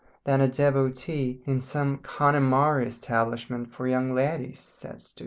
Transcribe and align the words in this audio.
Then 0.23 0.41
a 0.41 0.47
devotee 0.47 1.43
in 1.45 1.61
some 1.61 1.99
Connemara 1.99 2.87
Establishment 2.87 3.71
for 3.71 3.87
Young 3.87 4.15
Ladies 4.15 4.59
sets 4.59 5.13
to. 5.13 5.19